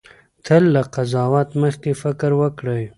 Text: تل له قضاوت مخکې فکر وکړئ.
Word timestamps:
تل 0.45 0.63
له 0.73 0.81
قضاوت 0.95 1.49
مخکې 1.61 1.91
فکر 2.01 2.31
وکړئ. 2.41 2.83